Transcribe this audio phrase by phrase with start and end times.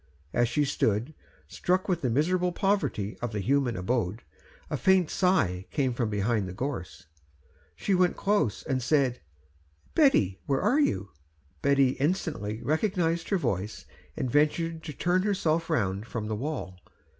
[0.33, 1.13] As she stood,
[1.47, 4.23] struck with the miserable poverty of the human abode,
[4.67, 7.05] a faint sigh came from behind the gorse.
[7.75, 9.21] She went close and said,
[9.93, 11.11] "Betty, where are you?"
[11.61, 13.85] Betty instantly recognised her voice,
[14.17, 16.79] and ventured to turn herself round from the wall.